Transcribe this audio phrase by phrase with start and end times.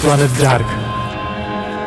[0.00, 0.66] Planet Dark.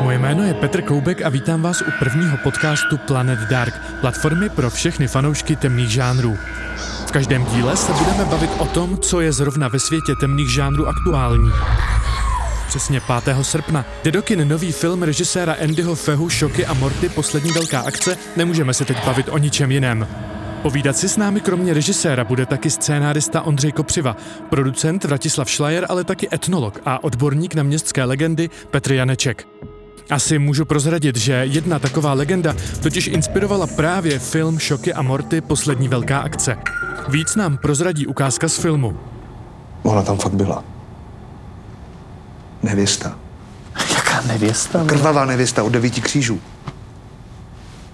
[0.02, 4.70] Moje jméno je Petr Koubek a vítám vás u prvního podcastu Planet Dark, platformy pro
[4.70, 6.38] všechny fanoušky temných žánrů.
[7.08, 10.88] V každém díle se budeme bavit o tom, co je zrovna ve světě temných žánrů
[10.88, 11.52] aktuální.
[12.68, 13.38] Přesně 5.
[13.42, 18.18] srpna jde do kin nový film režiséra Andyho Fehu Šoky a Morty Poslední velká akce,
[18.36, 20.08] nemůžeme se teď bavit o ničem jiném.
[20.62, 24.16] Povídat si s námi kromě režiséra bude taky scénárista Ondřej Kopřiva,
[24.50, 29.48] producent Vratislav Šlajer, ale taky etnolog a odborník na městské legendy Petr Janeček.
[30.10, 35.88] Asi můžu prozradit, že jedna taková legenda totiž inspirovala právě film Šoky a Morty Poslední
[35.88, 36.58] velká akce.
[37.10, 38.98] Víc nám prozradí ukázka z filmu.
[39.84, 40.64] Ona tam fakt byla.
[42.64, 43.18] Nevěsta.
[43.96, 44.84] Jaká nevěsta?
[44.86, 46.40] Krvavá nevěsta od devíti křížů.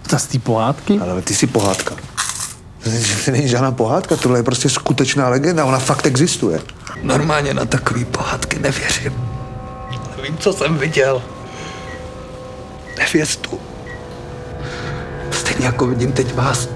[0.09, 0.99] Ta z té pohádky?
[0.99, 2.06] Ale ty jsi pohádka.
[3.25, 6.61] To není žádná pohádka, tohle je prostě skutečná legenda, ona fakt existuje.
[7.03, 9.13] Normálně na takový pohádky nevěřím.
[9.89, 11.21] Ale vím, co jsem viděl.
[12.97, 13.59] Nevěstu.
[15.31, 16.69] Stejně jako vidím teď vás.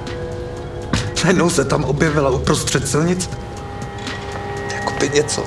[1.24, 3.30] Najednou se tam objevila uprostřed silnice.
[4.76, 5.44] Jako by něco.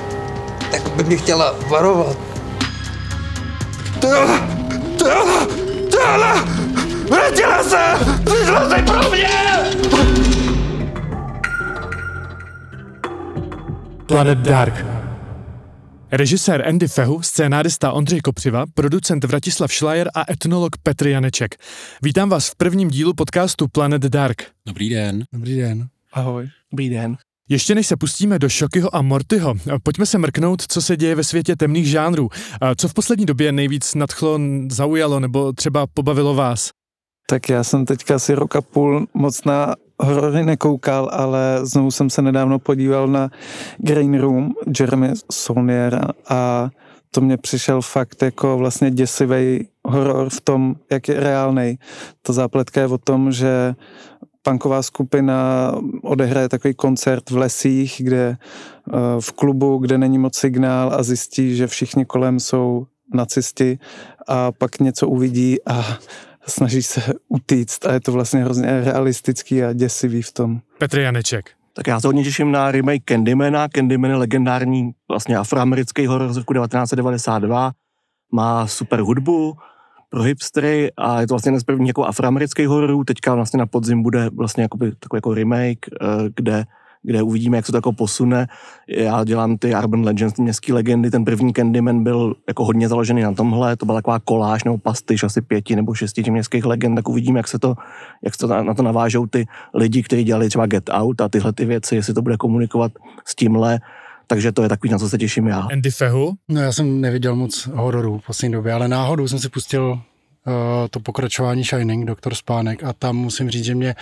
[0.73, 2.17] Jako by mě chtěla varovat.
[3.99, 4.39] Tyhle!
[4.97, 5.47] Tyhle!
[5.91, 6.43] Tyhle!
[7.09, 7.83] Vrátila se!
[8.25, 9.45] Přišla se pro mě!
[14.07, 14.85] Planet Dark.
[16.11, 21.55] Režisér Andy Fehu, scénárista Ondřej Kopřiva, producent Vratislav Šlajer a etnolog Petr Janeček.
[22.01, 24.43] Vítám vás v prvním dílu podcastu Planet Dark.
[24.67, 25.23] Dobrý den.
[25.33, 25.87] Dobrý den.
[26.13, 26.49] Ahoj.
[26.71, 27.17] Dobrý den.
[27.49, 31.23] Ještě než se pustíme do Šokyho a Mortyho, pojďme se mrknout, co se děje ve
[31.23, 32.29] světě temných žánrů.
[32.77, 34.39] Co v poslední době nejvíc nadchlo,
[34.69, 36.69] zaujalo nebo třeba pobavilo vás?
[37.29, 42.09] Tak já jsem teďka asi rok a půl moc na horory nekoukal, ale znovu jsem
[42.09, 43.29] se nedávno podíval na
[43.77, 46.69] Green Room Jeremy Saulniera a
[47.11, 51.77] to mě přišel fakt jako vlastně děsivý horor v tom, jak je reálnej.
[52.21, 53.75] Ta zápletka je o tom, že
[54.41, 58.37] punková skupina odehraje takový koncert v lesích, kde
[59.19, 63.79] v klubu, kde není moc signál a zjistí, že všichni kolem jsou nacisti
[64.27, 65.97] a pak něco uvidí a
[66.47, 70.59] snaží se utíct a je to vlastně hrozně realistický a děsivý v tom.
[70.77, 71.51] Petr Janeček.
[71.73, 73.67] Tak já se hodně těším na remake Candymana.
[73.67, 77.71] Candyman je legendární vlastně afroamerický horor z roku 1992.
[78.31, 79.57] Má super hudbu
[80.09, 83.03] pro hipstery a je to vlastně jeden z prvních jako afroamerických hororů.
[83.03, 86.65] Teďka vlastně na podzim bude vlastně jakoby takový jako remake, eh, kde
[87.05, 88.47] kde uvidíme, jak se to jako posune.
[88.87, 93.21] Já dělám ty Urban Legends, ty městské legendy, ten první Candyman byl jako hodně založený
[93.21, 96.95] na tomhle, to byla taková koláž nebo pastyš asi pěti nebo šesti těch městských legend,
[96.95, 97.75] tak uvidíme, jak se to,
[98.23, 101.29] jak se to na, na to navážou ty lidi, kteří dělali třeba Get Out a
[101.29, 102.91] tyhle ty věci, jestli to bude komunikovat
[103.25, 103.79] s tímhle.
[104.27, 105.67] Takže to je takový, na co se těším já.
[105.71, 106.33] Andy Fehu?
[106.49, 109.99] No já jsem neviděl moc hororů v poslední době, ale náhodou jsem si pustil
[110.89, 113.95] to pokračování Shining, Doktor Spánek a tam musím říct, že mě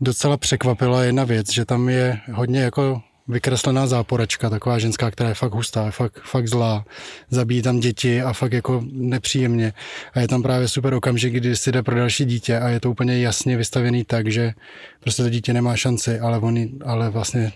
[0.00, 5.34] docela překvapila jedna věc, že tam je hodně jako vykreslená záporačka, taková ženská, která je
[5.34, 6.84] fakt hustá, je fakt, fakt zlá,
[7.30, 9.72] zabíjí tam děti a fakt jako nepříjemně.
[10.14, 12.90] A je tam právě super okamžik, kdy si jde pro další dítě a je to
[12.90, 14.52] úplně jasně vystavený tak, že
[15.00, 17.52] prostě to dítě nemá šanci, ale, on, ale vlastně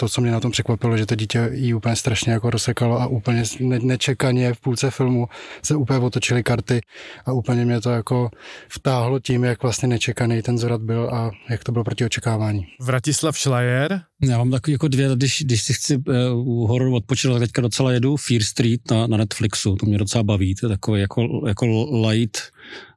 [0.00, 3.06] to, co mě na tom překvapilo, že to dítě jí úplně strašně jako rozsekalo a
[3.06, 5.28] úplně ne- nečekaně v půlce filmu
[5.62, 6.80] se úplně otočily karty
[7.26, 8.30] a úplně mě to jako
[8.68, 12.66] vtáhlo tím, jak vlastně nečekaný ten zvrat byl a jak to bylo proti očekávání.
[12.80, 14.00] Vratislav Šlajer?
[14.22, 16.04] Já mám takový jako dvě, když, když si chci uh,
[16.34, 20.24] u hororu odpočinout, tak teďka docela jedu Fear Street na, na Netflixu, to mě docela
[20.24, 21.66] baví, to je takový jako, jako
[22.08, 22.38] light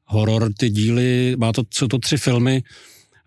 [0.05, 2.63] horor, ty díly, má to, jsou to tři filmy,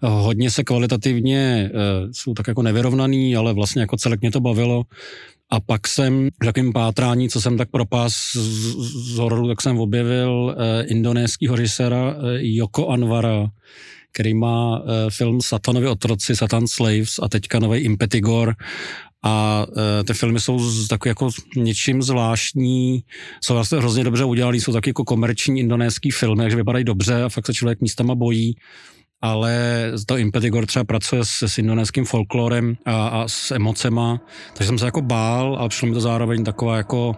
[0.09, 1.71] hodně se kvalitativně,
[2.13, 4.83] jsou tak jako nevyrovnaný, ale vlastně jako celek mě to bavilo.
[5.51, 9.79] A pak jsem v takovém pátrání, co jsem tak propás z, z hororu, tak jsem
[9.79, 13.47] objevil eh, indonéského režiséra eh, Joko Anvara,
[14.13, 18.55] který má eh, film Satanovi otroci, Satan Slaves a teďka nový Impetigor
[19.27, 19.67] a
[20.01, 23.05] e, ty filmy jsou z, jako něčím zvláštní,
[23.45, 27.29] jsou vlastně hrozně dobře udělaný, jsou taky jako komerční indonéský filmy, takže vypadají dobře a
[27.29, 28.55] fakt se člověk místama bojí
[29.23, 34.79] ale to Impetigor třeba pracuje s, s indonéským folklorem a, a s emocema, takže jsem
[34.79, 37.17] se jako bál, ale přišlo mi to zároveň taková jako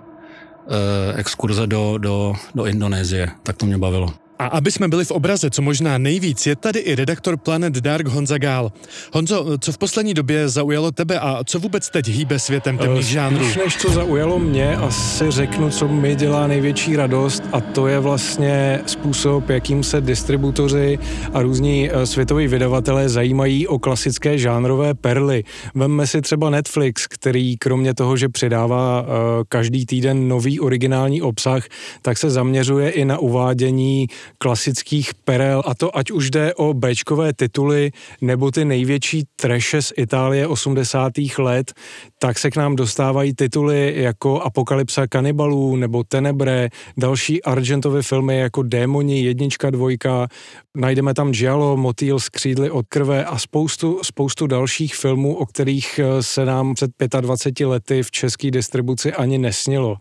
[0.68, 4.25] eh, exkurze do, do, do Indonésie, tak to mě bavilo.
[4.38, 8.06] A aby jsme byli v obraze co možná nejvíc, je tady i redaktor Planet Dark
[8.06, 8.72] Honza Gál.
[9.12, 13.44] Honzo, co v poslední době zaujalo tebe a co vůbec teď hýbe světem temných žánrů?
[13.44, 18.00] Spíš než co zaujalo mě, asi řeknu, co mi dělá největší radost a to je
[18.00, 20.98] vlastně způsob, jakým se distributoři
[21.32, 25.44] a různí eh, světoví vydavatelé zajímají o klasické žánrové perly.
[25.74, 29.10] Vemme si třeba Netflix, který kromě toho, že přidává eh,
[29.48, 31.64] každý týden nový originální obsah,
[32.02, 34.06] tak se zaměřuje i na uvádění
[34.38, 39.92] klasických perel a to ať už jde o Bčkové tituly nebo ty největší treše z
[39.96, 41.12] Itálie 80.
[41.38, 41.72] let,
[42.18, 48.62] tak se k nám dostávají tituly jako Apokalypsa kanibalů nebo Tenebre, další Argentovy filmy jako
[48.62, 50.28] Démoni, jednička, dvojka,
[50.76, 56.00] najdeme tam Giallo, Motýl z křídly od krve a spoustu, spoustu dalších filmů, o kterých
[56.02, 56.90] eh, se nám před
[57.20, 59.96] 25 lety v české distribuci ani nesnilo.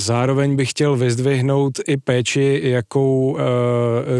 [0.00, 3.40] Zároveň bych chtěl vyzdvihnout i péči, jakou e,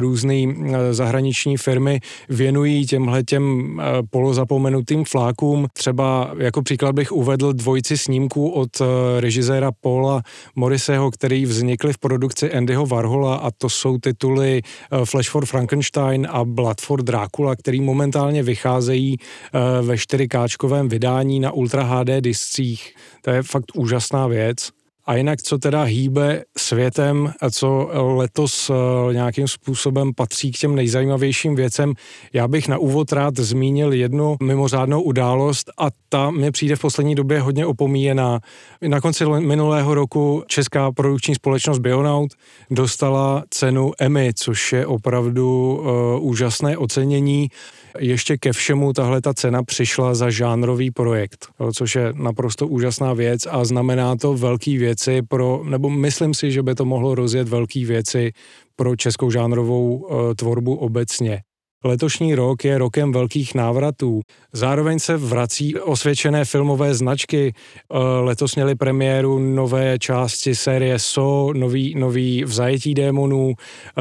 [0.01, 5.67] různé e, zahraniční firmy věnují těmhle těm e, polozapomenutým flákům.
[5.73, 8.85] Třeba jako příklad bych uvedl dvojici snímků od e,
[9.21, 10.23] režiséra Paula
[10.57, 14.63] Morriseho, který vznikly v produkci Andyho Warhola a to jsou tituly
[14.93, 15.94] e, Flash for Frankenstein
[16.27, 22.95] a Blood for Dracula, který momentálně vycházejí e, ve 4K vydání na Ultra HD discích.
[23.23, 24.74] To je fakt úžasná věc.
[25.07, 30.75] A jinak, co teda hýbe světem a co letos eh, nějakým způsobem patří k těm
[30.75, 31.95] nejzajímavějším věcem,
[32.33, 37.15] já bych na úvod rád zmínil jednu mimořádnou událost a ta mi přijde v poslední
[37.15, 38.41] době hodně opomíjená.
[38.89, 42.31] Na konci minulého roku česká produkční společnost Bionaut
[42.71, 47.49] dostala cenu Emmy, což je opravdu uh, úžasné ocenění.
[47.99, 53.47] Ještě ke všemu tahle ta cena přišla za žánrový projekt, což je naprosto úžasná věc
[53.51, 57.85] a znamená to velký věci pro, nebo myslím si, že by to mohlo rozjet velký
[57.85, 58.33] věci
[58.77, 61.43] pro českou žánrovou e, tvorbu obecně.
[61.87, 64.21] Letošní rok je rokem velkých návratů.
[64.53, 67.53] Zároveň se vrací osvědčené filmové značky.
[67.55, 73.55] Eh, letos měli premiéru nové části série So, nový, nový Vzajetí démonů,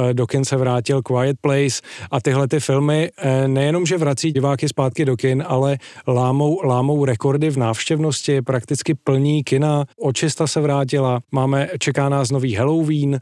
[0.10, 1.82] eh, do kin se vrátil Quiet Place
[2.12, 5.78] a tyhle ty filmy eh, nejenom, že vrací diváky zpátky do kin, ale
[6.08, 9.86] lámou, lámou rekordy v návštěvnosti, prakticky plní kina.
[10.00, 13.20] Očista se vrátila, máme, čeká nás nový Halloween,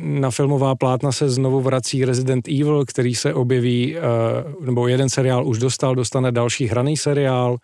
[0.00, 4.00] na filmová plátna se znovu vrací Resident Evil, který se objeví objeví, eh,
[4.60, 7.56] nebo jeden seriál už dostal, dostane další hraný seriál.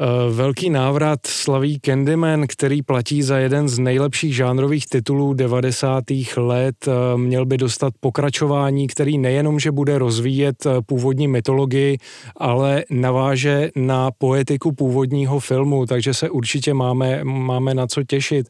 [0.00, 6.36] Eh, velký návrat slaví Candyman, který platí za jeden z nejlepších žánrových titulů 90.
[6.36, 6.76] let.
[6.88, 11.98] Eh, měl by dostat pokračování, který nejenom, že bude rozvíjet původní mytologii,
[12.36, 18.48] ale naváže na poetiku původního filmu, takže se určitě máme, máme na co těšit.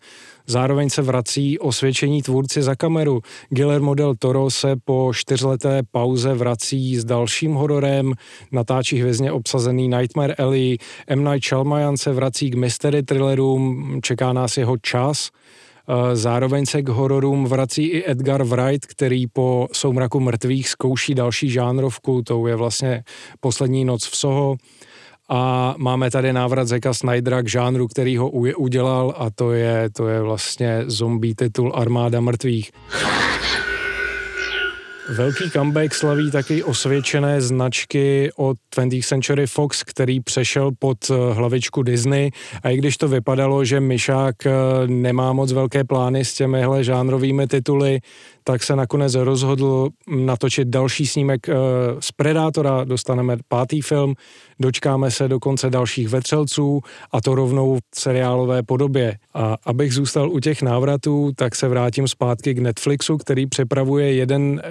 [0.51, 3.21] Zároveň se vrací osvědčení tvůrci za kameru.
[3.51, 8.13] Guillermo del Toro se po čtyřleté pauze vrací s dalším hororem,
[8.53, 11.25] natáčí hvězdně obsazený Nightmare Alley, M.
[11.25, 15.31] Night Shyamalan se vrací k mystery thrillerům, čeká nás jeho čas.
[15.89, 21.51] Eh, zároveň se k hororům vrací i Edgar Wright, který po Soumraku mrtvých zkouší další
[21.51, 23.05] žánrovku, to je vlastně
[23.41, 24.57] poslední noc v Soho.
[25.29, 30.09] A máme tady návrat Zeka Snydera k žánru, který ho udělal a to je, to
[30.09, 32.71] je vlastně zombie titul Armáda mrtvých.
[35.09, 41.83] Velký comeback slaví taky osvědčené značky od 20th Century Fox, který přešel pod eh, hlavičku
[41.83, 42.31] Disney
[42.63, 44.53] a i když to vypadalo, že Myšák eh,
[44.87, 48.01] nemá moc velké plány s těmihle žánrovými tituly,
[48.49, 51.55] tak se nakonec rozhodl natočit další snímek eh,
[52.01, 54.15] z Predátora, dostaneme pátý film,
[54.61, 56.81] dočkáme se dokonce dalších vetřelců
[57.13, 59.19] a to rovnou v seriálové podobě.
[59.35, 64.63] A abych zůstal u těch návratů, tak se vrátím zpátky k Netflixu, který připravuje jeden
[64.65, 64.71] eh,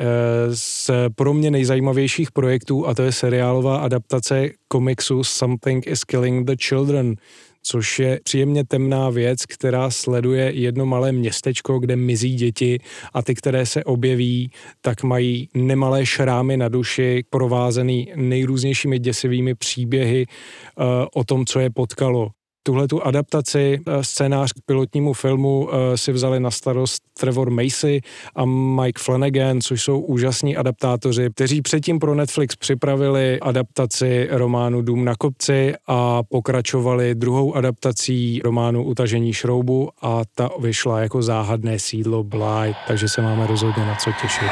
[0.56, 6.56] z pro mě nejzajímavějších projektů a to je seriálová adaptace komiksu Something is Killing the
[6.68, 7.16] Children
[7.64, 12.80] což je příjemně temná věc, která sleduje jedno malé městečko, kde mizí děti
[13.14, 20.26] a ty, které se objeví, tak mají nemalé šrámy na duši, provázený nejrůznějšími děsivými příběhy
[20.26, 20.86] uh,
[21.16, 22.37] o tom, co je potkalo.
[22.68, 28.02] Tuhle tu adaptaci, eh, scénář k pilotnímu filmu eh, si vzali na starost Trevor Macy
[28.36, 35.06] a Mike Flanagan, což jsou úžasní adaptátoři, kteří předtím pro Netflix připravili adaptaci románu Dům
[35.06, 42.24] na kopci a pokračovali druhou adaptací románu Utažení šroubu a ta vyšla jako záhadné sídlo
[42.24, 44.50] Bly, takže se máme rozhodně na co těšit.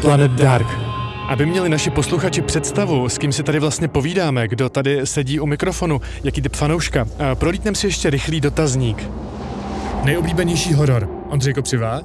[0.00, 1.05] Planet Dark.
[1.28, 5.46] Aby měli naši posluchači představu, s kým si tady vlastně povídáme, kdo tady sedí u
[5.46, 9.10] mikrofonu, jaký typ fanouška, prolítnem si ještě rychlý dotazník.
[10.04, 11.08] Nejoblíbenější horor.
[11.28, 12.00] Ondřej Kopřivá?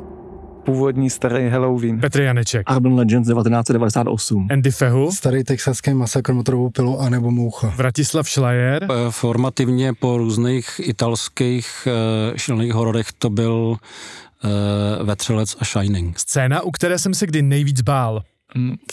[0.65, 1.99] původní starý Halloween.
[1.99, 4.47] Petr Janeček, Urban Legends 1998.
[4.51, 7.73] Andy Fehu, Starý texaský masakr motorovou pilu anebo moucha.
[7.75, 11.87] Vratislav Schleier, Eh, Formativně po různých italských
[12.31, 13.53] uh, šílených hororech to byl
[14.43, 16.19] uh, Vetřelec a Shining.
[16.19, 18.21] scéna, u které jsem se kdy nejvíc bál.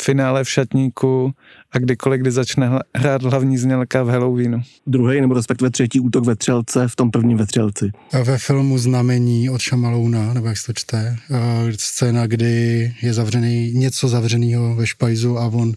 [0.02, 1.32] Finále v šatníku
[1.72, 4.62] a kdykoliv, kdy začne hrát hlavní znělka v Halloweenu.
[4.86, 7.90] Druhý nebo respektive třetí útok ve Třelce v tom prvním ve Třelci.
[8.12, 13.14] A ve filmu Znamení od Šamalouna, nebo jak se to čte, eh, scéna, kdy je
[13.14, 15.72] zavřený, něco zavřeného ve špajzu a on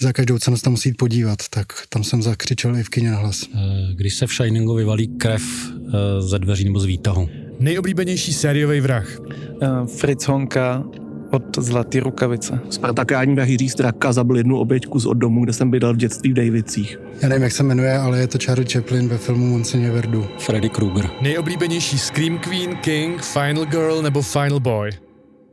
[0.00, 3.16] za každou cenu se tam musí podívat, tak tam jsem zakřičel i v kině na
[3.16, 3.46] hlas.
[3.54, 3.58] Eh,
[3.94, 7.28] Když se v Shiningu vyvalí krev eh, ze dveří nebo z výtahu.
[7.60, 9.18] Nejoblíbenější sériový vrah.
[9.96, 10.84] Fritz Honka
[11.30, 12.60] od Zlatý rukavice.
[12.70, 16.30] Spartakání vrah Jiří Straka zabil jednu oběťku z od domu, kde jsem bydlel v dětství
[16.30, 16.98] v Davicích.
[17.22, 20.26] Já nevím, jak se jmenuje, ale je to Charlie Chaplin ve filmu Monsignor Verdu.
[20.38, 21.10] Freddy Krueger.
[21.22, 24.90] Nejoblíbenější Scream Queen, King, Final Girl nebo Final Boy.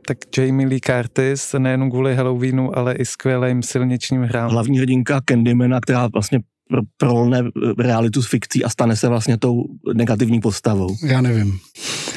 [0.06, 4.50] Tak Jamie Lee Curtis, nejen kvůli Halloweenu, ale i skvělým silničním hrám.
[4.50, 7.42] Hlavní hrdinka Candymana, která vlastně pro- prolne
[7.78, 9.64] realitu s fikcí a stane se vlastně tou
[9.94, 10.96] negativní postavou.
[11.06, 11.58] Já nevím.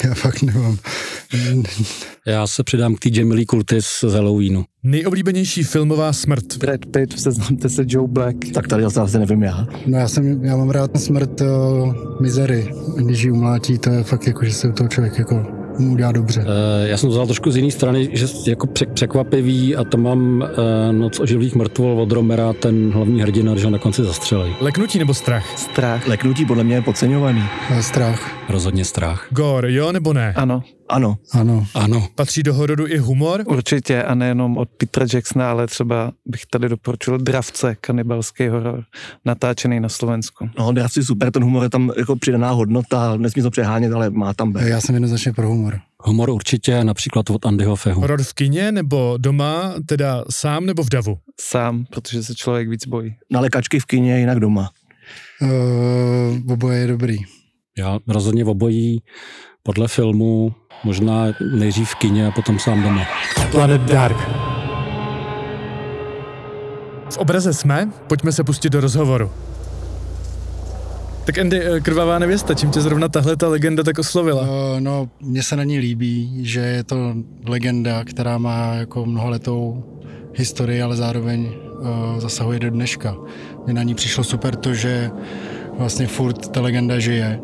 [0.03, 0.77] Já fakt nemám.
[2.27, 4.65] Já se přidám k té Jamie Lee Curtis z Halloweenu.
[4.83, 6.57] Nejoblíbenější filmová smrt.
[6.57, 8.35] Brad Pitt, seznamte se Joe Black.
[8.53, 9.67] Tak tady zase nevím já.
[9.85, 12.67] No já, jsem, já mám rád smrt uh, mizery.
[12.97, 15.45] Když ji umlátí, to je fakt jako, že se u toho člověk jako
[15.79, 16.45] mu udělá dobře.
[16.47, 19.97] Eh, Já jsem to vzal trošku z jiné strany, že jako přek- překvapivý a to
[19.97, 24.51] mám eh, Noc oživlých mrtvol od Romera, ten hlavní hrdina, že ho na konci zastřelej.
[24.61, 25.57] Leknutí nebo strach.
[25.59, 26.07] Strach.
[26.07, 27.41] Leknutí podle mě je podceňovaný.
[27.77, 28.49] A strach.
[28.49, 29.27] Rozhodně strach.
[29.31, 30.33] Gore, jo nebo ne?
[30.35, 31.67] Ano, Ano, Ano.
[31.75, 33.43] Ano, Patří do hororu i humor?
[33.47, 38.83] určitě a nejenom od Petra Jacksona, ale třeba bych tady doporučil Dravce, kanibalský horor,
[39.25, 40.49] natáčený na Slovensku.
[40.59, 44.33] no, dravci super, ten humor je tam jako přidaná hodnota, nesmí to přehánět, ale má
[44.33, 44.61] tam být.
[44.63, 45.79] Já jsem jednoznačně pro humor.
[45.99, 48.01] humor určitě, například od Andyho Fehu.
[48.01, 51.17] Horor v kině nebo doma, teda sám nebo v davu?
[51.41, 53.15] Sám, protože se člověk víc bojí.
[53.31, 54.69] Na lékačky v kině, jinak doma.
[55.41, 57.17] Uh, oboje je dobrý.
[57.77, 58.99] Já rozhodně v obojí
[59.67, 63.01] podle filmu, možná nejdřív v kině a potom sám doma.
[63.51, 64.17] Planet Dark.
[67.09, 69.31] V obraze jsme, pojďme se pustit do rozhovoru.
[71.25, 74.41] Tak Andy, eh, krvavá nevěsta, čím tě zrovna tahle ta legenda tak oslovila?
[74.41, 74.47] Uh,
[74.79, 77.13] no, mně se na ní líbí, že je to
[77.45, 79.83] legenda, která má jako mnoholetou
[80.35, 83.15] historii, ale zároveň uh, zasahuje do dneška.
[83.65, 85.11] Mně na ní přišlo super to, že
[85.77, 87.39] vlastně furt ta legenda žije,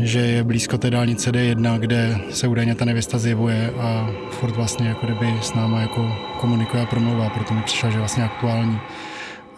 [0.00, 4.88] že je blízko té dálnice D1, kde se údajně ta nevěsta zjevuje a furt vlastně
[4.88, 8.78] jako kdyby s náma jako komunikuje a promlouvá, proto mi přišlo, že vlastně aktuální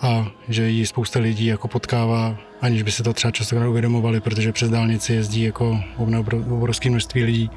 [0.00, 4.52] a že ji spousta lidí jako potkává, aniž by se to třeba často neuvědomovali, protože
[4.52, 7.50] přes dálnici jezdí jako obro- obrovské množství lidí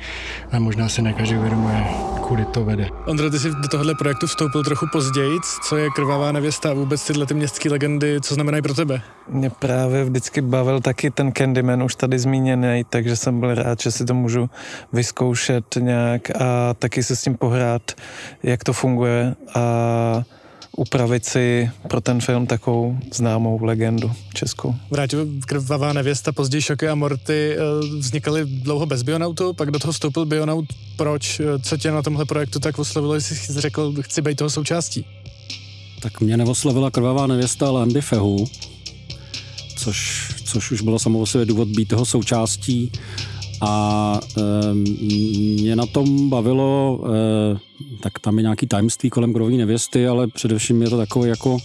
[0.51, 1.83] a možná si ne každý uvědomuje,
[2.21, 2.89] kudy to vede.
[3.05, 5.39] Ondro, ty jsi do tohohle projektu vstoupil trochu později.
[5.63, 9.01] Co je krvavá nevěsta a vůbec tyhle ty městské legendy, co znamenají pro tebe?
[9.29, 13.91] Mě právě vždycky bavil taky ten Candyman, už tady zmíněný, takže jsem byl rád, že
[13.91, 14.49] si to můžu
[14.93, 17.91] vyzkoušet nějak a taky se s tím pohrát,
[18.43, 20.23] jak to funguje a
[20.77, 24.75] upravit si pro ten film takovou známou legendu českou.
[24.91, 27.57] Vrátil krvavá nevěsta, později Šoky a Morty eh,
[27.99, 30.65] vznikaly dlouho bez Bionautu, pak do toho vstoupil Bionaut.
[30.97, 31.39] Proč?
[31.39, 35.05] Eh, Co tě na tomhle projektu tak oslovilo, že jsi řekl, chci být toho součástí?
[36.01, 38.47] Tak mě neoslovila krvavá nevěsta, ale Andy Fehu,
[39.77, 42.91] což, což už bylo samo o sobě důvod být toho součástí.
[43.65, 44.19] A
[45.61, 47.57] mě na tom bavilo, e,
[47.99, 51.57] tak tam je nějaký tajemství kolem krovní nevěsty, ale především je to takový jako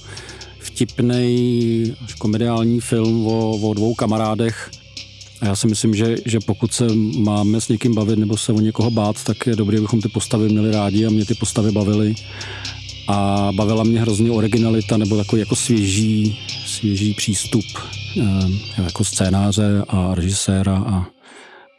[0.58, 4.70] vtipný až komediální film o, o dvou kamarádech.
[5.40, 6.86] A já si myslím, že, že pokud se
[7.18, 10.48] máme s někým bavit nebo se o někoho bát, tak je dobré, abychom ty postavy
[10.48, 12.14] měli rádi a mě ty postavy bavily
[13.08, 17.64] a bavila mě hrozně originalita nebo takový jako svěží, svěží přístup
[18.78, 21.17] jako scénáře a režiséra a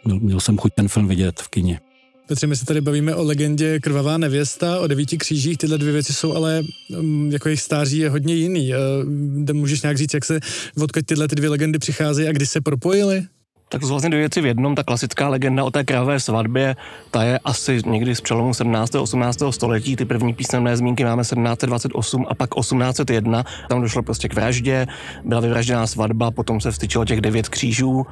[0.05, 1.79] měl, měl jsem chuť ten film vidět v kině.
[2.27, 6.13] Petře, my se tady bavíme o legendě Krvavá nevěsta, o devíti křížích, tyhle dvě věci
[6.13, 6.61] jsou ale,
[7.01, 8.73] mm, jako jejich stáří je hodně jiný.
[8.73, 10.39] Eh, Můžeš nějak říct, jak se,
[10.81, 13.23] odkud tyhle ty dvě legendy přicházejí a kdy se propojily?
[13.69, 14.75] Tak jsou vlastně dvě věci v jednom.
[14.75, 16.75] Ta klasická legenda o té krávé svatbě,
[17.11, 18.95] ta je asi někdy z přelomu 17.
[18.95, 19.51] a 18.
[19.51, 19.95] století.
[19.95, 23.45] Ty první písemné zmínky máme 1728 a pak 1801.
[23.69, 24.87] Tam došlo prostě k vraždě,
[25.25, 28.05] byla vyvražděná svatba, potom se vstyčilo těch devět křížů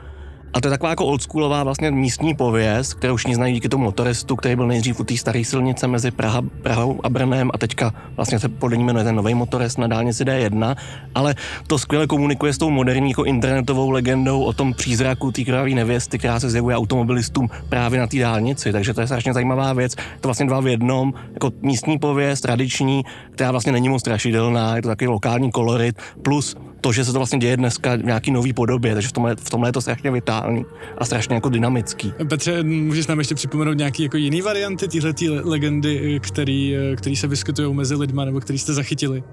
[0.54, 4.36] A to je taková jako oldschoolová vlastně místní pověst, kterou už znají díky tomu motoristu,
[4.36, 8.40] který byl nejdřív u té staré silnice mezi Praha, Prahou a Brnem a teďka vlastně
[8.40, 10.76] se podle ní jmenuje ten nový motorist na dálnici D1,
[11.16, 11.36] ale
[11.68, 16.18] to skvěle komunikuje s tou moderní jako internetovou legendou o tom přízraku té krvavé nevěsty,
[16.18, 19.96] která se zjevuje automobilistům právě na té dálnici, takže to je strašně zajímavá věc.
[19.96, 24.82] To vlastně dva v jednom, jako místní pověst, tradiční, která vlastně není moc strašidelná, je
[24.82, 28.54] to takový lokální kolorit, plus to, že se to vlastně děje dneska v nějaký nový
[28.54, 30.66] podobě, takže v tomhle, v tomhle je to strašně vitální
[30.98, 32.14] a strašně jako dynamický.
[32.30, 37.74] Petře, můžeš nám ještě připomenout nějaký jako jiný varianty téhle legendy, který, který se vyskytují
[37.74, 39.24] mezi lidma nebo který jste zachytili?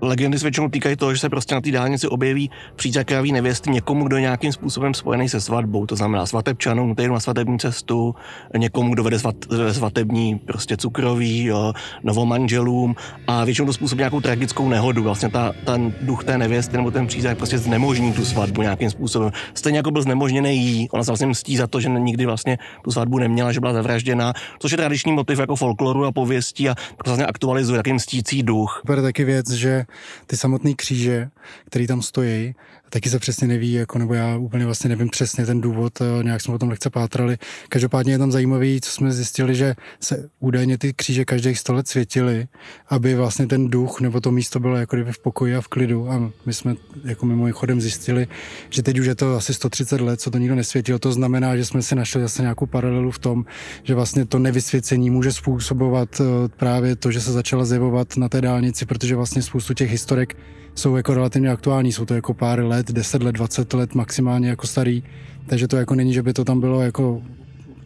[0.00, 4.06] Legendy se většinou týkají toho, že se prostě na té dálnici objeví přízakravý nevěsty někomu,
[4.06, 8.14] kdo je nějakým způsobem spojený se svatbou, to znamená svatebčanům, který na svatební cestu,
[8.56, 9.36] někomu, kdo vede svat,
[9.72, 15.02] svatební prostě cukroví, jo, novomanželům a většinou to způsobí nějakou tragickou nehodu.
[15.02, 19.30] Vlastně ta, ten duch té nevěsty nebo ten přízak prostě znemožní tu svatbu nějakým způsobem.
[19.54, 22.90] Stejně jako byl znemožněný jí, ona se vlastně mstí za to, že nikdy vlastně tu
[22.90, 26.74] svatbu neměla, že byla zavražděna, což je tradiční motiv jako folkloru a pověstí a
[27.06, 28.82] vlastně aktualizuje takový mstící duch.
[29.02, 29.84] Taky věc, že
[30.26, 31.30] ty samotné kříže,
[31.66, 32.54] které tam stojí,
[32.90, 36.40] taky se přesně neví, jako, nebo já úplně vlastně nevím přesně ten důvod, eh, nějak
[36.40, 37.38] jsme o tom lehce pátrali.
[37.68, 41.88] Každopádně je tam zajímavý, co jsme zjistili, že se údajně ty kříže každých 100 let
[41.88, 42.46] světily,
[42.88, 46.10] aby vlastně ten duch nebo to místo bylo jako kdyby v pokoji a v klidu.
[46.10, 48.26] A my jsme jako mimo chodem zjistili,
[48.70, 50.98] že teď už je to asi 130 let, co to nikdo nesvětilo.
[50.98, 53.44] To znamená, že jsme si našli zase nějakou paralelu v tom,
[53.82, 56.24] že vlastně to nevysvěcení může způsobovat eh,
[56.56, 60.36] právě to, že se začala zjevovat na té dálnici, protože vlastně spoustu těch historek
[60.78, 64.66] jsou jako relativně aktuální, jsou to jako pár let, 10 let, 20 let maximálně jako
[64.66, 65.02] starý,
[65.46, 67.22] takže to jako není, že by to tam bylo jako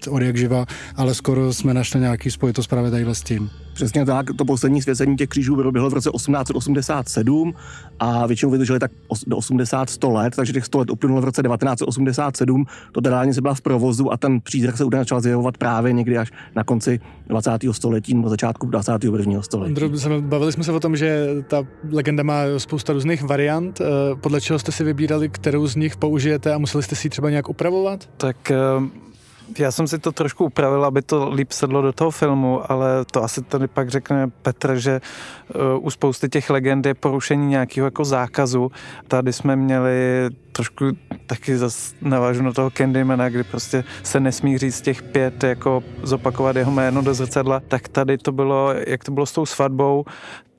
[0.08, 0.66] od jak živa,
[0.96, 3.50] ale skoro jsme našli nějaký spojitost právě tadyhle s tím.
[3.74, 7.54] Přesně tak, to poslední svěcení těch křížů proběhlo v roce 1887
[7.98, 8.90] a většinou vydrželi tak
[9.26, 12.64] do 80-100 let, takže těch 100 let uplynulo v roce 1987.
[12.92, 16.18] To teda se byla v provozu a ten přízrak se údajně začal zjevovat právě někdy
[16.18, 17.50] až na konci 20.
[17.70, 19.42] století nebo začátku 21.
[19.42, 19.74] století.
[20.20, 23.80] Bavili jsme se o tom, že ta legenda má spousta různých variant.
[23.80, 27.10] Eh, podle čeho jste si vybírali, kterou z nich použijete a museli jste si ji
[27.10, 28.08] třeba nějak upravovat?
[28.16, 28.56] Tak eh,
[29.58, 33.24] já jsem si to trošku upravil, aby to líp sedlo do toho filmu, ale to
[33.24, 35.00] asi tady pak řekne Petr, že
[35.54, 38.70] uh, u spousty těch legend je porušení nějakého jako zákazu.
[39.08, 40.84] Tady jsme měli trošku
[41.26, 46.56] taky zase navážu na toho Candymana, kdy prostě se nesmí říct těch pět, jako zopakovat
[46.56, 50.04] jeho jméno do zrcadla, tak tady to bylo, jak to bylo s tou svatbou,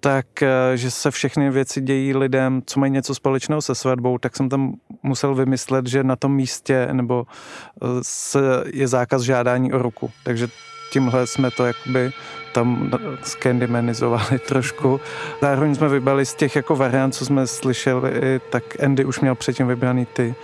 [0.04, 4.36] tak, eh, že se všechny věci dějí lidem, co mají něco společného se svatbou, tak
[4.36, 8.40] jsem tam musel vymyslet, že na tom místě nebo eh, se,
[8.74, 10.12] je zákaz žádání o ruku.
[10.24, 10.48] Takže
[10.92, 12.12] tímhle jsme to jakoby
[12.54, 12.92] tam
[13.24, 15.00] scandymanizovali trošku.
[15.42, 19.68] Zároveň jsme vybrali z těch jako variant, co jsme slyšeli, tak Andy už měl předtím
[19.68, 20.36] vybraný ty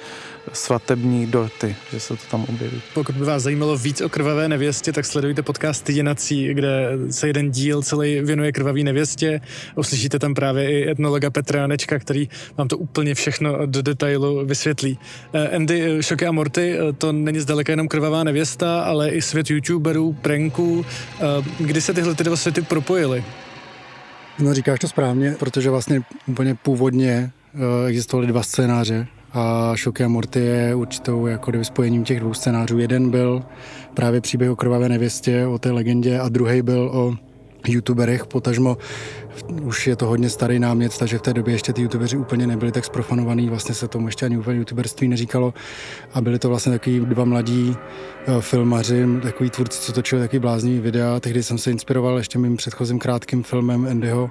[0.54, 2.82] svatební dorty, že se to tam objeví.
[2.94, 7.52] Pokud by vás zajímalo víc o krvavé nevěstě, tak sledujte podcast Jenací, kde se jeden
[7.52, 9.42] díl celý věnuje krvavé nevěstě.
[9.76, 15.00] Uslyšíte tam právě i etnologa Petra Janečka, který vám to úplně všechno do detailu vysvětlí.
[15.34, 19.50] Eh, Andy, Šoky a Morty, eh, to není zdaleka jenom krvavá nevěsta, ale i svět
[19.50, 20.86] youtuberů, pranků.
[21.16, 21.24] Eh,
[21.60, 23.24] kdy se tyhle ty dva světy propojily?
[24.40, 27.32] No říkáš to správně, protože vlastně úplně původně
[27.88, 32.80] existovaly dva scénáře a Šoky a Morty je určitou jako spojením těch dvou scénářů.
[32.80, 33.44] Jeden byl
[33.94, 37.16] právě příběh o krvavé nevěstě, o té legendě a druhý byl o
[37.68, 38.78] youtuberech, potažmo
[39.62, 42.72] už je to hodně starý námět, takže v té době ještě ty youtubeři úplně nebyli
[42.72, 45.54] tak sprofanovaný, vlastně se tomu ještě ani úplně youtuberství neříkalo
[46.14, 47.76] a byli to vlastně takový dva mladí
[48.28, 51.20] uh, filmaři, takový tvůrci, co točili taky bláznivý videa.
[51.20, 54.30] Tehdy jsem se inspiroval ještě mým předchozím krátkým filmem Andyho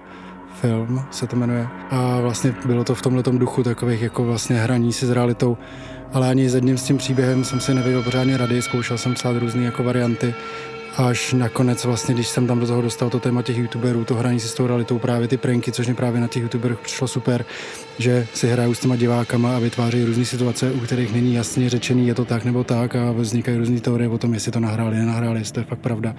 [0.61, 1.69] film se to jmenuje.
[1.91, 5.57] A vlastně bylo to v tomhle duchu takových jako vlastně hraní si s realitou.
[6.13, 9.37] Ale ani s jedním s tím příběhem jsem si nevěděl pořádně rady, zkoušel jsem psát
[9.37, 10.35] různé jako varianty
[10.99, 14.41] až nakonec vlastně, když jsem tam do toho dostal to téma těch youtuberů, to hraní
[14.41, 17.45] si s tou realitou, právě ty pranky, což mě právě na těch youtuberech přišlo super,
[17.99, 22.09] že si hrajou s těma divákama a vytváří různé situace, u kterých není jasně řečený,
[22.09, 25.39] je to tak nebo tak a vznikají různé teorie o tom, jestli to nahráli, nenahráli,
[25.39, 26.15] jestli to je fakt pravda.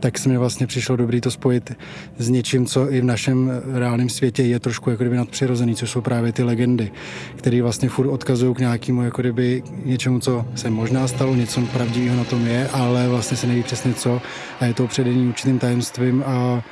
[0.00, 1.72] Tak se mi vlastně přišlo dobrý to spojit
[2.18, 6.00] s něčím, co i v našem reálném světě je trošku jako kdyby nadpřirozený, což jsou
[6.00, 6.90] právě ty legendy,
[7.36, 12.16] které vlastně furt odkazují k nějakému jako kdyby něčemu, co se možná stalo, něco pravdivého
[12.16, 14.11] na tom je, ale vlastně se neví přesně co
[14.60, 16.62] a je to předení určitým tajemstvím a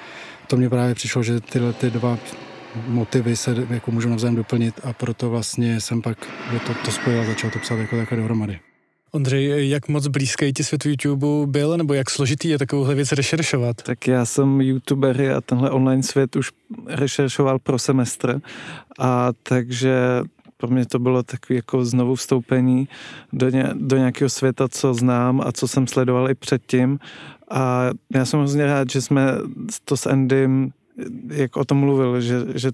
[0.47, 2.19] to mě právě přišlo, že tyhle ty dva
[2.87, 6.19] motivy se jako můžou navzájem doplnit a proto vlastně jsem pak
[6.67, 8.61] to, to spojil a začal to psát jako takhle dohromady.
[9.13, 13.83] Ondřej, jak moc blízký ti svět YouTube byl, nebo jak složitý je takovouhle věc rešeršovat?
[13.83, 16.51] Tak já jsem youtuber a tenhle online svět už
[16.87, 18.41] rešeršoval pro semestr
[18.99, 19.97] a takže
[20.61, 22.89] pro mě to bylo takové jako znovu vstoupení
[23.33, 26.99] do, ně, do nějakého světa, co znám a co jsem sledoval i předtím.
[27.51, 29.23] A já jsem hrozně rád, že jsme
[29.85, 30.73] to s Endym
[31.31, 32.71] jak o tom mluvil, že, že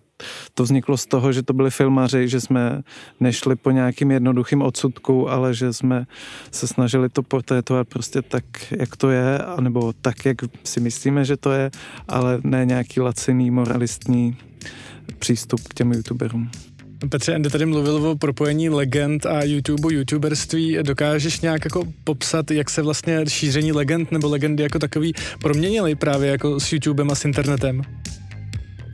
[0.55, 2.83] to vzniklo z toho, že to byli filmaři, že jsme
[3.21, 6.07] nešli po nějakým jednoduchým odsudku, ale že jsme
[6.51, 8.45] se snažili to portrétovat prostě tak,
[8.79, 11.71] jak to je, anebo tak, jak si myslíme, že to je,
[12.09, 14.37] ale ne nějaký laciný, moralistní
[15.19, 16.51] přístup k těm youtuberům.
[17.09, 20.79] Petře, Andy tady mluvil o propojení legend a YouTube, youtuberství.
[20.83, 26.31] Dokážeš nějak jako popsat, jak se vlastně šíření legend nebo legendy jako takový proměnily právě
[26.31, 27.83] jako s YouTubem a s internetem?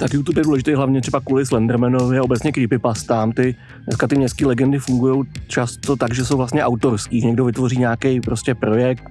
[0.03, 3.33] tak YouTube je důležitý hlavně třeba kvůli Slendermanovi a obecně creepypastám.
[3.33, 3.55] Ty,
[3.87, 7.27] dneska ty městské legendy fungují často tak, že jsou vlastně autorský.
[7.27, 9.05] Někdo vytvoří nějaký prostě projekt,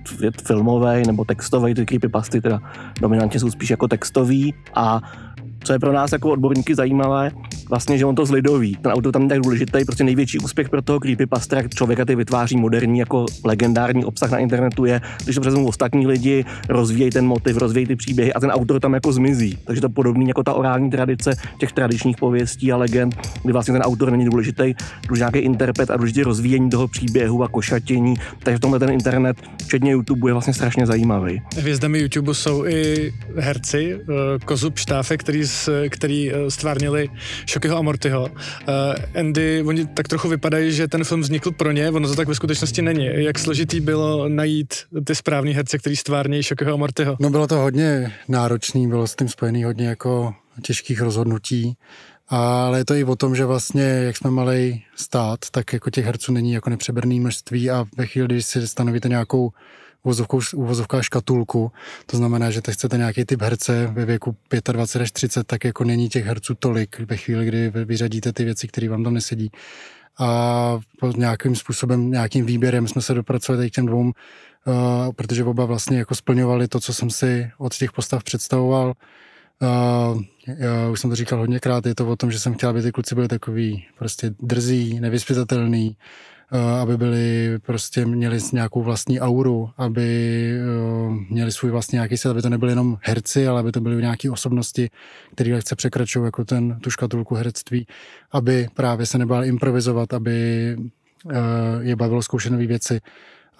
[0.47, 2.61] filmový nebo textový, ty creepypasty teda
[3.01, 5.01] dominantně jsou spíš jako textový a
[5.63, 7.31] co je pro nás jako odborníky zajímavé,
[7.69, 8.77] vlastně, že on to zlidoví.
[8.81, 12.15] Ten autor tam je tak důležitý, prostě největší úspěch pro toho creepypasta, jak člověka ty
[12.15, 17.25] vytváří moderní jako legendární obsah na internetu je, když to přesnou ostatní lidi, rozvíjejí ten
[17.25, 19.57] motiv, rozvíjejí ty příběhy a ten autor tam jako zmizí.
[19.65, 23.81] Takže to podobný jako ta orální tradice těch tradičních pověstí a legend, kdy vlastně ten
[23.81, 24.73] autor není důležitý,
[25.11, 28.15] už nějaký interpret a důležitý rozvíjení toho příběhu a košatění.
[28.43, 31.41] Takže v tomhle ten internet, včetně YouTube, je vlastně strašně zajímavý.
[31.57, 35.47] Hvězdami YouTube jsou i herci, eh, Kozub Štáfe, který,
[35.89, 37.09] který eh, stvárnili
[37.45, 38.21] Šokyho a Mortyho.
[38.21, 42.27] Uh, Andy, oni tak trochu vypadají, že ten film vznikl pro ně, ono to tak
[42.27, 43.09] ve skutečnosti není.
[43.13, 47.17] Jak složitý bylo najít ty správný herce, který stvárnějí Šokyho a Mortyho?
[47.19, 51.77] No bylo to hodně náročný, bylo s tím spojený hodně jako těžkých rozhodnutí.
[52.27, 56.05] Ale je to i o tom, že vlastně, jak jsme malý stát, tak jako těch
[56.05, 59.51] herců není jako nepřeberný množství a ve chvíli, když si stanovíte nějakou
[60.53, 61.71] uvozovká škatulku.
[62.05, 64.35] To znamená, že teď chcete nějaký typ herce ve věku
[64.71, 68.67] 25 až 30, tak jako není těch herců tolik ve chvíli, kdy vyřadíte ty věci,
[68.67, 69.51] které vám tam nesedí.
[70.19, 70.79] A
[71.15, 74.13] nějakým způsobem, nějakým výběrem jsme se dopracovali k těm dvou, uh,
[75.15, 78.93] protože oba vlastně jako splňovali to, co jsem si od těch postav představoval.
[79.61, 80.21] Uh,
[80.57, 82.91] já už jsem to říkal hodněkrát, je to o tom, že jsem chtěl, aby ty
[82.91, 86.40] kluci byli takový prostě drzí, nevyspytatelný, Eh,
[86.81, 92.41] aby byli prostě měli nějakou vlastní auru, aby eh, měli svůj vlastní nějaký set, aby
[92.41, 94.89] to nebyly jenom herci, ale aby to byly nějaké osobnosti,
[95.35, 97.87] které lehce překračují jako ten, tu škatulku herectví,
[98.31, 100.37] aby právě se nebál improvizovat, aby
[101.29, 101.35] eh,
[101.79, 102.99] je bavilo zkoušet nové věci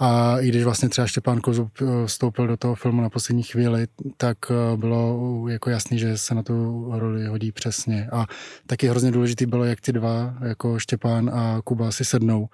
[0.03, 3.87] a i když vlastně třeba Štěpán Kozub eh, vstoupil do toho filmu na poslední chvíli,
[4.17, 8.09] tak eh, bylo jako jasný, že se na tu roli hodí přesně.
[8.11, 8.25] A
[8.67, 12.47] taky hrozně důležitý bylo, jak ty dva, jako Štěpán a Kuba, si sednou.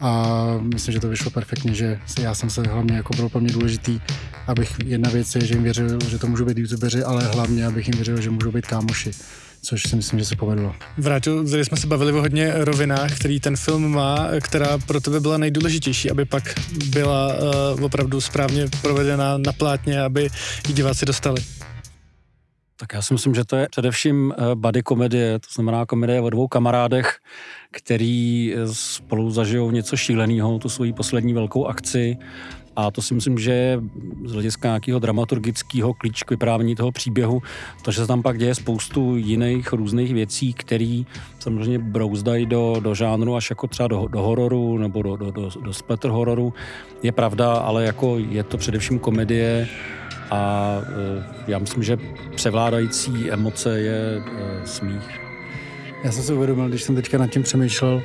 [0.00, 3.52] A myslím, že to vyšlo perfektně, že já jsem se hlavně, jako bylo pro mě
[3.52, 4.00] důležitý,
[4.46, 7.88] abych jedna věc je, že jim věřil, že to můžou být youtubeři, ale hlavně, abych
[7.88, 9.10] jim věřil, že můžou být kámoši
[9.64, 10.74] což si myslím, že se povedlo.
[10.98, 15.20] Vrátil, tady jsme se bavili o hodně rovinách, který ten film má, která pro tebe
[15.20, 16.42] byla nejdůležitější, aby pak
[16.90, 17.34] byla
[17.74, 20.28] uh, opravdu správně provedena na plátně, aby
[20.68, 21.42] ji diváci dostali.
[22.76, 26.30] Tak já si myslím, že to je především eh, body komedie, to znamená komedie o
[26.30, 27.16] dvou kamarádech,
[27.70, 32.16] který eh, spolu zažijou něco šíleného, tu svoji poslední velkou akci
[32.76, 33.80] a to si myslím, že je
[34.24, 37.42] z hlediska nějakého dramaturgického klíč k vyprávění toho příběhu,
[37.82, 41.02] to, že se tam pak děje spoustu jiných různých věcí, které
[41.38, 45.50] samozřejmě brouzdají do, do žánru až jako třeba do, do hororu nebo do, do, do,
[45.62, 46.54] do splatter hororu,
[47.02, 49.68] je pravda, ale jako je to především komedie
[50.30, 51.98] a e, já myslím, že
[52.34, 55.20] převládající emoce je e, smích.
[56.04, 58.02] Já jsem si uvědomil, když jsem teďka nad tím přemýšlel,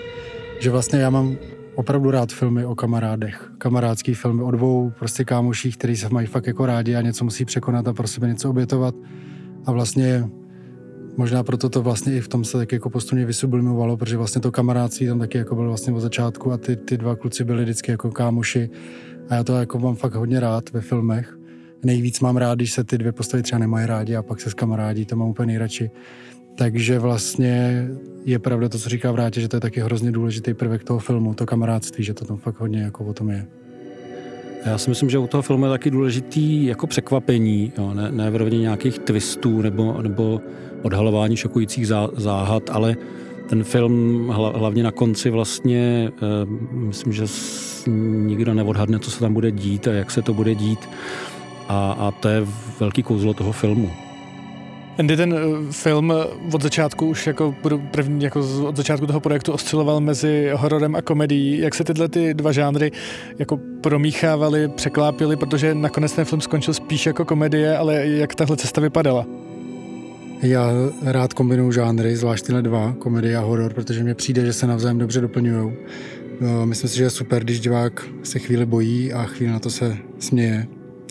[0.60, 1.38] že vlastně já mám
[1.80, 3.52] opravdu rád filmy o kamarádech.
[3.58, 7.46] Kamarádský filmy o dvou prostě kámoších, který se mají fakt jako rádi a něco musí
[7.46, 8.96] překonat a pro sebe něco obětovat.
[9.66, 10.30] A vlastně
[11.18, 14.52] možná proto to vlastně i v tom se tak jako postupně vysublimovalo, protože vlastně to
[14.52, 17.92] kamarádství tam taky jako bylo vlastně od začátku a ty, ty dva kluci byli vždycky
[17.92, 18.70] jako kámoši
[19.30, 21.40] a já to jako mám fakt hodně rád ve filmech.
[21.86, 24.54] Nejvíc mám rád, když se ty dvě postavy třeba nemají rádi a pak se s
[24.54, 25.92] kamarádí, to mám úplně nejradši.
[26.60, 27.88] Takže vlastně
[28.26, 31.34] je pravda to, co říká Vrátě, že to je taky hrozně důležitý prvek toho filmu,
[31.34, 33.48] to kamarádství, že to tam fakt hodně jako o tom je.
[34.66, 38.32] Já si myslím, že u toho filmu je taky důležitý jako překvapení, jo, ne, ne
[38.32, 40.42] v rovně nějakých twistů nebo, nebo
[40.82, 42.96] odhalování šokujících zá, záhad, ale
[43.50, 47.26] ten film hlavně na konci vlastně, eh, myslím, že
[48.28, 50.90] nikdo neodhadne, co se tam bude dít a jak se to bude dít.
[51.68, 52.46] A, a to je
[52.80, 53.92] velký kouzlo toho filmu.
[55.00, 56.14] Andy, ten eh, film
[56.54, 57.56] od začátku už jako
[57.92, 61.58] první, jako od začátku toho projektu osciloval mezi hororem a komedií.
[61.58, 62.92] Jak se tyhle ty dva žánry
[63.40, 68.82] jako promíchávaly, překlápily, protože nakonec ten film skončil spíš jako komedie, ale jak tahle cesta
[68.82, 69.26] vypadala?
[70.42, 74.68] Já rád kombinuju žánry, zvlášť tyhle dva, komedie a horor, protože mně přijde, že se
[74.68, 75.74] navzájem dobře doplňují.
[76.66, 79.98] Myslím si, že je super, když divák se chvíli bojí a chvíli na to se
[80.20, 80.68] směje.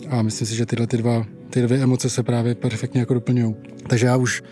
[0.09, 3.55] A myslím si, že tyhle ty dva, ty dvě emoce se právě perfektně jako doplňují.
[3.87, 4.43] Takže já už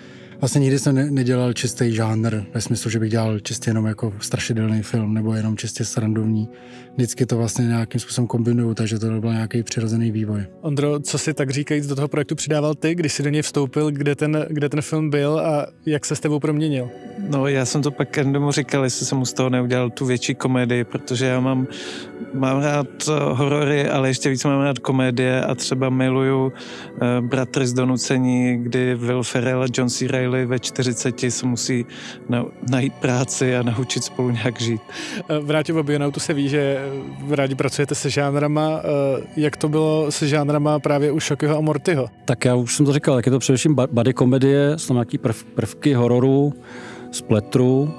[0.42, 4.14] Vlastně nikdy jsem ne- nedělal čistý žánr, ve smyslu, že bych dělal čistě jenom jako
[4.20, 6.50] strašidelný film nebo jenom čistě srandovní.
[6.98, 10.46] Vždycky to vlastně nějakým způsobem kombinuju, takže to byl nějaký přirozený vývoj.
[10.62, 13.92] Ondro, co si tak říkajíc do toho projektu přidával ty, když jsi do něj vstoupil,
[13.92, 16.90] kde ten, kde ten film byl a jak se s tebou proměnil?
[17.30, 20.36] No já jsem to pak Kendomu říkal, jestli jsem mu z toho neudělal tu větší
[20.36, 21.68] komedii, protože já mám,
[22.34, 27.68] mám rád eh, horory, ale ještě víc mám rád komedie a třeba miluju uh, Bratry
[27.68, 30.08] z donucení, kdy Will Ferrell a John C.
[30.08, 31.86] Reilly ve 40 se musí
[32.30, 34.82] na, najít práci a naučit spolu nějak žít.
[35.42, 36.87] Vrátil v Bionautu se ví, že
[37.30, 38.82] rádi pracujete se žánrama.
[39.38, 42.08] Jak to bylo se žánrama právě u Šokyho a Mortyho?
[42.26, 45.44] Tak já už jsem to říkal, jak je to především body komedie, jsou tam prv,
[45.44, 46.54] prvky hororu,
[47.12, 47.94] spletru,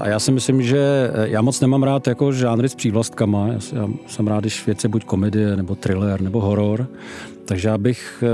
[0.00, 3.48] a já si myslím, že já moc nemám rád jako žánry s přívlastkama.
[3.48, 3.58] Já
[4.06, 6.86] jsem rád, když věci buď komedie, nebo thriller, nebo horor.
[7.44, 8.24] Takže já bych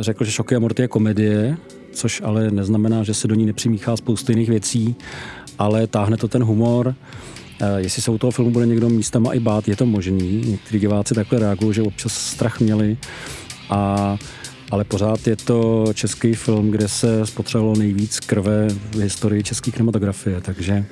[0.00, 1.56] řekl, že Šoky a Morty je komedie,
[1.92, 4.96] což ale neznamená, že se do ní nepřimíchá spoustu jiných věcí,
[5.58, 6.94] ale táhne to ten humor.
[7.76, 10.42] Jestli se u toho filmu bude někdo místama i bát, je to možný.
[10.46, 12.96] Někteří diváci takhle reagují, že občas strach měli.
[13.70, 14.16] A
[14.70, 20.40] ale pořád je to český film, kde se spotřebovalo nejvíc krve v historii české kinematografie,
[20.40, 20.84] takže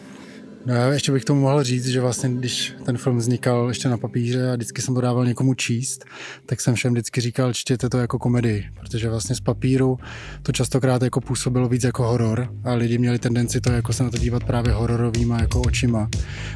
[0.66, 3.98] No já ještě bych tomu mohl říct, že vlastně když ten film vznikal ještě na
[3.98, 6.04] papíře a vždycky jsem to dával někomu číst,
[6.46, 9.98] tak jsem všem vždycky říkal, čtěte to jako komedii, protože vlastně z papíru
[10.42, 14.10] to častokrát jako působilo víc jako horor a lidi měli tendenci to jako se na
[14.10, 16.08] to dívat právě hororovýma jako očima.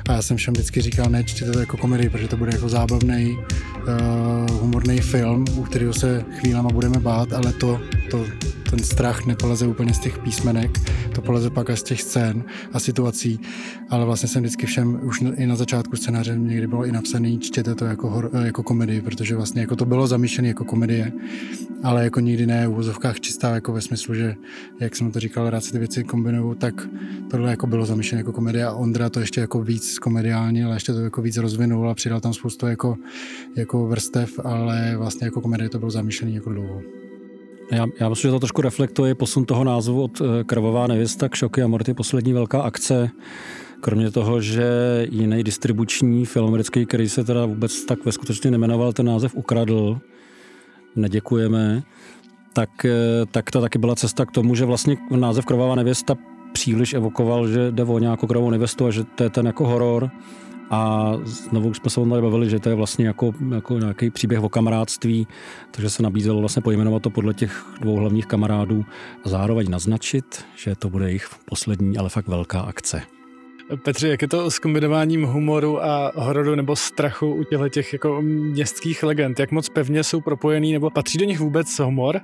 [0.08, 2.68] A já jsem všem vždycky říkal, ne, čtěte to jako komedii, protože to bude jako
[2.68, 8.26] zábavný, uh, humorný film, u kterého se chvílema budeme bát, ale to, to,
[8.70, 10.70] ten strach nepoleze úplně z těch písmenek,
[11.14, 13.40] to poleze pak z těch scén a situací,
[13.90, 17.74] ale vlastně jsem vždycky všem, už i na začátku scénáře někdy bylo i napsaný, čtěte
[17.74, 21.12] to jako, hor, jako komedii, protože vlastně jako to bylo zamýšlené jako komedie,
[21.82, 24.34] ale jako nikdy ne v uvozovkách čistá jako ve smyslu, že
[24.80, 26.88] jak jsem to říkal, rád si ty věci kombinuju, tak
[27.30, 30.92] tohle jako bylo zamýšlené jako komedie a Ondra to ještě jako víc komediální, ale ještě
[30.92, 32.96] to jako víc rozvinul a přidal tam spoustu jako,
[33.56, 36.82] jako vrstev, ale vlastně jako komedie to bylo zamýšlené jako dlouho.
[37.72, 41.34] Já, já myslím, že to trošku reflektuje posun toho názvu od eh, Krvavá nevěsta k
[41.34, 43.10] Šoky a Morty poslední velká akce.
[43.80, 44.66] Kromě toho, že
[45.10, 49.98] jiný distribuční film americký, který se teda vůbec tak ve skutečně nemenoval, ten název ukradl,
[50.96, 51.82] neděkujeme,
[52.52, 56.14] tak, eh, tak to taky byla cesta k tomu, že vlastně název Krvavá nevěsta
[56.52, 60.10] příliš evokoval, že jde o nějakou krvavou nevěstu a že to je ten jako horor.
[60.70, 64.48] A znovu jsme se tady bavili, že to je vlastně jako, jako nějaký příběh o
[64.48, 65.26] kamarádství,
[65.70, 68.84] takže se nabízelo vlastně pojmenovat to podle těch dvou hlavních kamarádů
[69.24, 73.19] a zároveň naznačit, že to bude jejich poslední, ale fakt velká akce.
[73.76, 78.22] Petře, jak je to s kombinováním humoru a hororu nebo strachu u těchto těch jako
[78.22, 79.40] městských legend?
[79.40, 82.20] Jak moc pevně jsou propojený nebo patří do nich vůbec humor?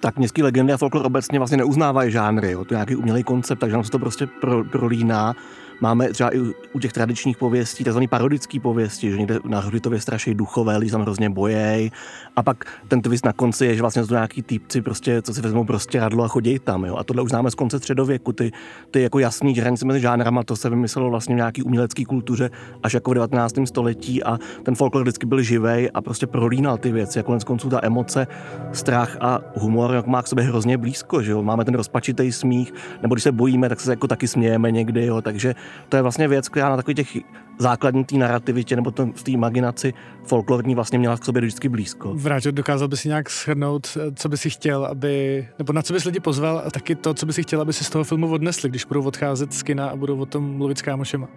[0.00, 2.64] tak městské legendy a folklor obecně vlastně neuznávají žánry, jo.
[2.64, 5.34] to je nějaký umělý koncept, takže nám se to prostě pro, prolíná
[5.80, 6.40] Máme třeba i
[6.72, 7.98] u těch tradičních pověstí, tzv.
[8.10, 11.90] parodický pověsti, že někde na hřbitově straší duchové, lidi tam hrozně bojej.
[12.36, 15.40] A pak ten twist na konci je, že vlastně jsou nějaký týpci, prostě, co si
[15.40, 16.84] vezmou prostě radlo a chodí tam.
[16.84, 16.96] Jo.
[16.96, 18.32] A tohle už známe z konce středověku.
[18.32, 18.52] Ty,
[18.90, 22.50] ty jako jasný hranice mezi žánrama, to se vymyslelo vlastně v nějaký umělecké kultuře
[22.82, 23.54] až jako v 19.
[23.64, 27.18] století a ten folklor vždycky byl živej a prostě prolínal ty věci.
[27.18, 28.26] Jako konec konců ta emoce,
[28.72, 31.22] strach a humor jak má k sobě hrozně blízko.
[31.22, 31.42] Že jo.
[31.42, 35.06] Máme ten rozpačitý smích, nebo když se bojíme, tak se jako taky smějeme někdy.
[35.06, 35.22] Jo.
[35.22, 35.54] Takže
[35.88, 37.22] to je vlastně věc, která na takových těch
[37.58, 42.14] základní té narrativitě nebo v té imaginaci folklorní vlastně měla k sobě vždycky blízko.
[42.14, 46.04] Vrátil, dokázal by si nějak shrnout, co by si chtěl, aby, nebo na co bys
[46.04, 48.68] lidi pozval a taky to, co by si chtěl, aby si z toho filmu odnesli,
[48.68, 51.28] když budou odcházet z kina a budou o tom mluvit s kámošema.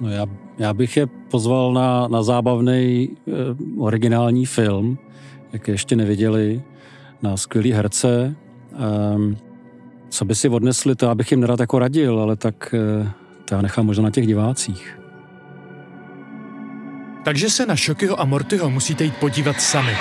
[0.00, 0.26] No já,
[0.58, 3.32] já bych je pozval na, na zábavný eh,
[3.78, 4.98] originální film,
[5.52, 6.62] jak je ještě neviděli,
[7.22, 8.34] na skvělý herce.
[9.14, 9.36] Um,
[10.08, 13.10] co by si odnesli, to abych jim nerad jako radil, ale tak eh,
[13.44, 14.98] to já nechám možná na těch divácích.
[17.24, 19.96] Takže se na Šokyho a Mortyho musíte jít podívat sami.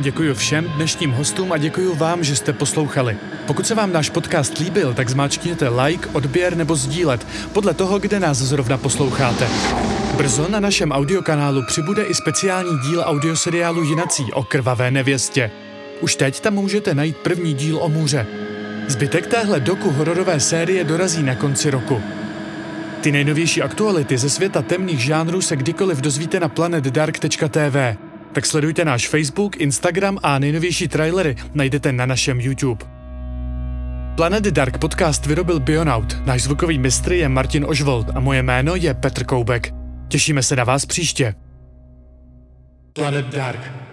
[0.00, 3.16] Děkuji všem dnešním hostům a děkuji vám, že jste poslouchali.
[3.46, 8.20] Pokud se vám náš podcast líbil, tak zmáčkněte like, odběr nebo sdílet, podle toho, kde
[8.20, 9.48] nás zrovna posloucháte.
[10.16, 15.50] Brzo na našem audiokanálu přibude i speciální díl audioseriálu Jinací o krvavé nevěstě.
[16.00, 18.26] Už teď tam můžete najít první díl o můře.
[18.88, 22.02] Zbytek téhle doku hororové série dorazí na konci roku.
[23.04, 27.96] Ty nejnovější aktuality ze světa temných žánrů se kdykoliv dozvíte na planetdark.tv.
[28.32, 32.84] Tak sledujte náš Facebook, Instagram a nejnovější trailery najdete na našem YouTube.
[34.16, 38.94] Planet Dark podcast vyrobil Bionaut, náš zvukový mistr je Martin Ožvold a moje jméno je
[38.94, 39.74] Petr Koubek.
[40.08, 41.34] Těšíme se na vás příště.
[42.92, 43.83] Planet Dark.